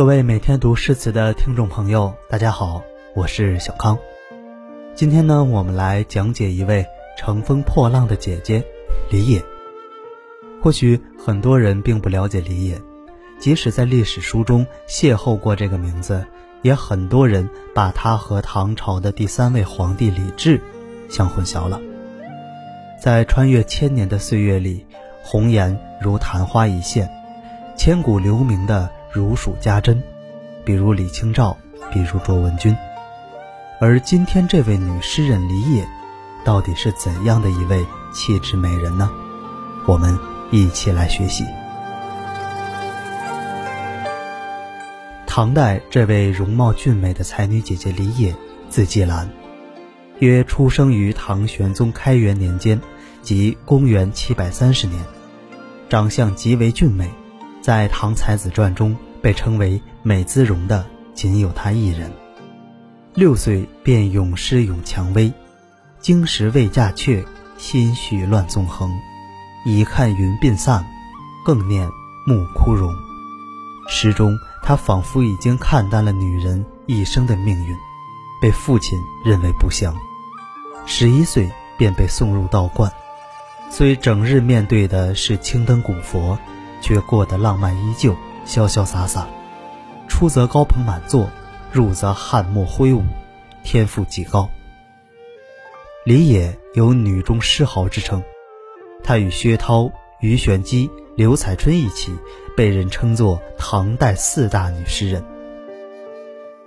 [0.00, 2.82] 各位每天读诗词的听众朋友，大家好，
[3.14, 3.98] 我是小康。
[4.94, 6.86] 今天呢，我们来讲解一位
[7.18, 8.64] 乘风破浪的姐姐
[9.10, 9.44] 李野。
[10.62, 12.80] 或许很多人并不了解李野，
[13.38, 16.24] 即使在历史书中邂逅过这个名字，
[16.62, 20.58] 也很多人把他和唐朝的第三位皇帝李治
[21.10, 21.78] 相混淆了。
[22.98, 24.86] 在穿越千年的岁月里，
[25.22, 27.06] 红颜如昙花一现，
[27.76, 28.90] 千古留名的。
[29.12, 30.00] 如数家珍，
[30.64, 31.56] 比如李清照，
[31.92, 32.76] 比如卓文君。
[33.80, 35.84] 而今天这位女诗人李野，
[36.44, 39.10] 到底是怎样的一位气质美人呢？
[39.84, 40.16] 我们
[40.52, 41.44] 一起来学习。
[45.26, 48.32] 唐代这位容貌俊美的才女姐姐李野，
[48.68, 49.28] 字季兰，
[50.20, 52.80] 约出生于唐玄宗开元年间，
[53.22, 55.02] 即公元七百三十年，
[55.88, 57.10] 长相极为俊美。
[57.60, 62.10] 在《唐才子传》中被称为美姿容的仅有她一人。
[63.14, 65.32] 六岁便咏诗咏蔷薇，
[66.00, 67.24] 经时未嫁却，
[67.58, 68.90] 心绪乱纵横。
[69.66, 70.82] 已看云鬓散，
[71.44, 71.86] 更念
[72.26, 72.90] 暮枯荣。
[73.88, 77.76] 诗中，她仿佛已经看淡了女人一生的命运，
[78.40, 79.94] 被父亲认为不祥。
[80.86, 82.90] 十一岁便被送入道观，
[83.70, 86.38] 虽整日面对的是青灯古佛。
[86.80, 88.14] 却过得浪漫依旧，
[88.46, 89.26] 潇潇洒洒。
[90.08, 91.28] 出则高朋满座，
[91.72, 93.02] 入则翰墨挥舞，
[93.62, 94.48] 天赋极高。
[96.04, 98.22] 李野有女中诗豪之称，
[99.04, 102.12] 她与薛涛、鱼玄机、刘彩春一起，
[102.56, 105.24] 被人称作唐代四大女诗人。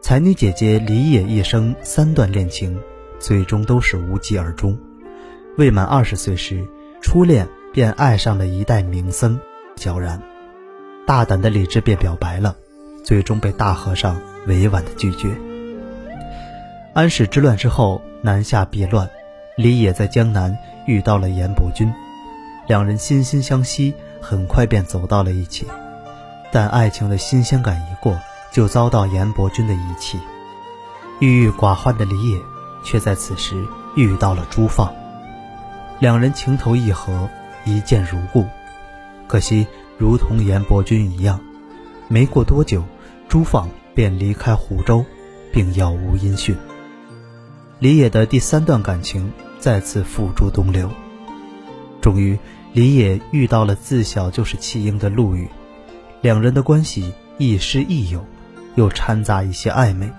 [0.00, 2.80] 才女姐姐李野一生三段恋情，
[3.18, 4.78] 最终都是无疾而终。
[5.58, 6.64] 未满二十岁时，
[7.00, 9.38] 初恋便爱上了一代名僧。
[9.76, 10.20] 悄然，
[11.06, 12.56] 大胆的李治便表白了，
[13.04, 15.36] 最终被大和尚委婉的拒绝。
[16.94, 19.08] 安史之乱之后，南下避乱，
[19.56, 21.92] 李野在江南遇到了严伯钧，
[22.66, 25.66] 两人惺惺相惜，很快便走到了一起。
[26.50, 28.18] 但爱情的新鲜感一过，
[28.50, 30.18] 就遭到严伯钧的遗弃。
[31.20, 32.40] 郁郁寡欢的李野，
[32.82, 33.62] 却在此时
[33.94, 34.90] 遇到了朱放，
[35.98, 37.28] 两人情投意合，
[37.66, 38.46] 一见如故。
[39.26, 39.66] 可惜，
[39.98, 41.40] 如同严伯钧一样，
[42.08, 42.82] 没过多久，
[43.28, 45.04] 朱放便离开湖州，
[45.52, 46.56] 并杳无音讯。
[47.78, 50.90] 李野的第三段感情再次付诸东流。
[52.00, 52.38] 终于，
[52.72, 55.48] 李野遇到了自小就是弃婴的陆羽，
[56.20, 58.24] 两人的关系亦师亦友，
[58.76, 60.10] 又掺杂一些暧昧，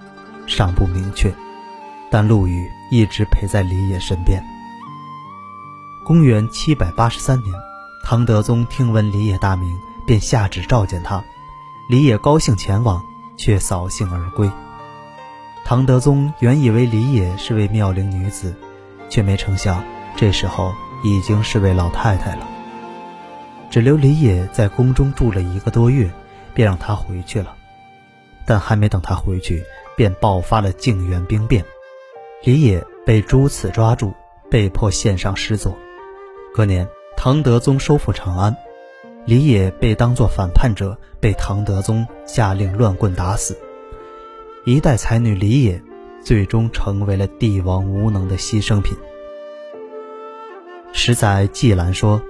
[0.48, 1.34] 尚不明确。
[2.12, 4.44] 但陆羽一直陪在李野身边。
[6.06, 7.67] 公元七百八十三年。
[8.10, 11.22] 唐德宗听闻李野大名，便下旨召见他。
[11.90, 14.50] 李野高兴前往，却扫兴而归。
[15.66, 18.56] 唐德宗原以为李野是位妙龄女子，
[19.10, 19.84] 却没成想
[20.16, 20.74] 这时候
[21.04, 22.48] 已经是位老太太了。
[23.70, 26.10] 只留李野在宫中住了一个多月，
[26.54, 27.58] 便让他回去了。
[28.46, 29.62] 但还没等他回去，
[29.98, 31.62] 便爆发了靖远兵变，
[32.46, 34.14] 李野被朱此抓住，
[34.50, 35.78] 被迫献上诗作。
[36.54, 36.88] 隔年。
[37.20, 38.56] 唐德宗收复长安，
[39.26, 43.58] 李野被当作反叛者，被唐德宗下令乱棍打死。
[44.66, 45.82] 一代才女李野，
[46.24, 48.96] 最终成为了帝王无能的牺牲品。
[50.94, 52.22] 十载季兰说：“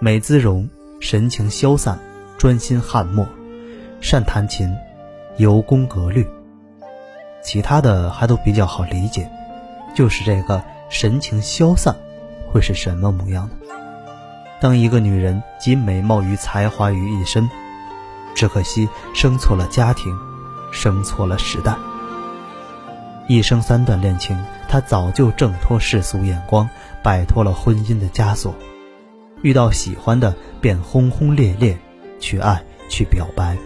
[0.00, 0.66] 美姿容，
[0.98, 1.98] 神情消散，
[2.38, 3.28] 专心翰墨，
[4.00, 4.74] 善弹琴，
[5.36, 6.26] 尤工格律。”
[7.44, 9.30] 其他的还都比较好理解，
[9.94, 11.94] 就是这个神情消散，
[12.50, 13.56] 会是什么模样呢？
[14.62, 17.50] 当一个女人集美貌与才华于一身，
[18.32, 20.16] 只可惜生错了家庭，
[20.70, 21.76] 生错了时代。
[23.26, 26.70] 一生三段恋情，她早就挣脱世俗眼光，
[27.02, 28.54] 摆脱了婚姻的枷锁。
[29.42, 31.76] 遇到喜欢的，便轰轰烈烈
[32.20, 33.56] 去爱去表白。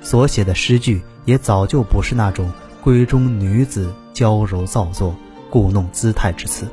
[0.00, 2.52] 所写的诗句也早就不是那种
[2.84, 5.12] 闺中女子娇柔造作、
[5.50, 6.68] 故弄姿态之词。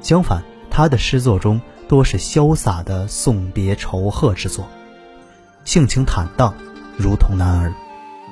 [0.00, 1.60] 相反，她的诗作中。
[1.90, 4.64] 多是潇洒的送别酬贺之作，
[5.64, 6.54] 性情坦荡，
[6.96, 7.74] 如同男儿，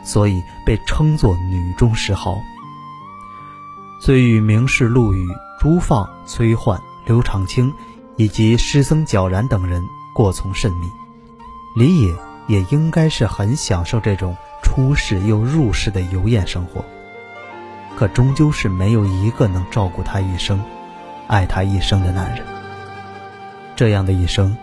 [0.04, 2.38] 所以被称作女中诗豪。
[4.00, 5.26] 虽与名士陆羽、
[5.58, 7.74] 朱放、崔焕、刘长卿
[8.14, 9.82] 以及诗僧皎然等人
[10.14, 10.88] 过从甚密，
[11.74, 12.14] 李野
[12.46, 16.84] 也应该是很享受这种出世又入世的游宴生活。
[17.96, 20.62] 可终究是没有一个能照顾她一生、
[21.26, 22.57] 爱她一生的男人。
[23.78, 24.58] 这样的一生，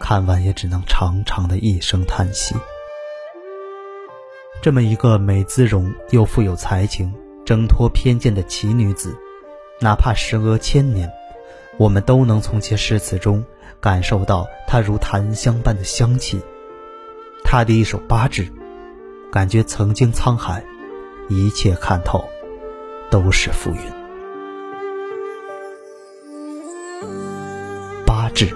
[0.00, 2.56] 看完也只能长长的一声叹息。
[4.60, 7.14] 这么一个美姿容又富有才情、
[7.46, 9.16] 挣脱偏见的奇女子，
[9.80, 11.08] 哪怕时隔千年，
[11.76, 13.44] 我们都能从其诗词中
[13.78, 16.42] 感受到她如檀香般的香气。
[17.44, 18.44] 她的一首八字，
[19.30, 20.64] 感觉曾经沧海，
[21.28, 22.28] 一切看透，
[23.08, 23.97] 都是浮云。
[28.38, 28.54] 八字，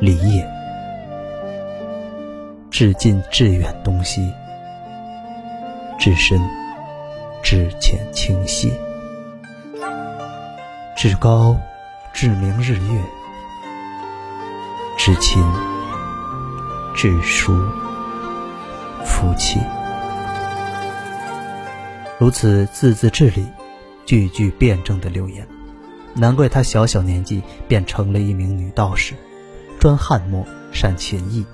[0.00, 0.48] 离也。
[2.70, 4.32] 至近至远东西，
[5.98, 6.40] 至深
[7.42, 8.72] 至浅清晰，
[10.96, 11.54] 至高
[12.14, 13.02] 至明日月，
[14.96, 15.42] 至亲
[16.94, 17.52] 至疏
[19.04, 19.60] 夫妻。
[22.18, 23.46] 如此字字至理、
[24.06, 25.46] 句句辩证的留言，
[26.16, 29.14] 难怪她小小年纪便成了一名女道士，
[29.78, 31.44] 专翰墨，善琴艺。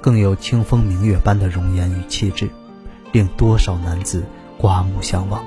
[0.00, 2.48] 更有清风明月般的容颜与气质，
[3.10, 4.24] 令多少男子
[4.56, 5.44] 刮目相望。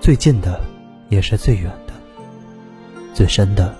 [0.00, 0.60] 最近的，
[1.08, 1.92] 也是最远的；
[3.12, 3.76] 最深的，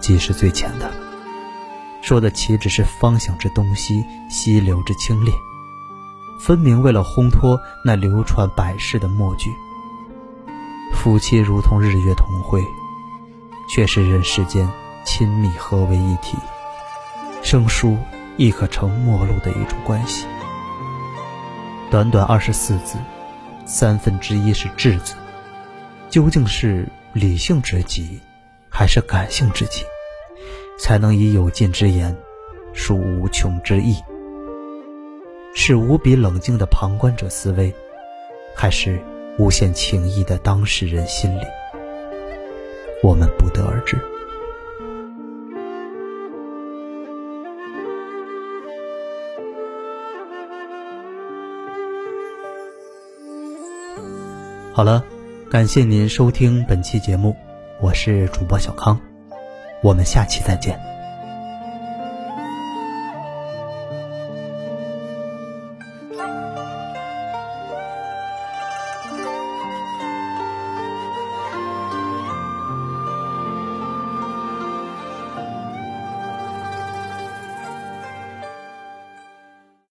[0.00, 0.90] 即是最浅的。
[2.02, 5.30] 说的岂止是方向之东西，溪流之清冽，
[6.40, 9.50] 分明为了烘托那流传百世的墨句。
[11.02, 12.64] 夫妻如同日月同辉，
[13.68, 14.70] 却是人世间
[15.04, 16.38] 亲密合为一体。
[17.42, 17.98] 生疏
[18.36, 20.28] 亦可成陌路的一种关系。
[21.90, 22.98] 短短二十四字，
[23.66, 25.16] 三分之一是质字，
[26.08, 28.20] 究竟是理性之极，
[28.70, 29.84] 还是感性之极，
[30.78, 32.16] 才能以有尽之言，
[32.72, 33.96] 抒无穷之意？
[35.52, 37.74] 是无比冷静的旁观者思维，
[38.54, 39.02] 还是
[39.38, 41.44] 无限情谊的当事人心里？
[43.02, 43.96] 我们不得而知。
[54.74, 55.04] 好了，
[55.50, 57.36] 感谢您收听本期节目，
[57.80, 59.00] 我是主播小康，
[59.82, 60.91] 我们下期再见。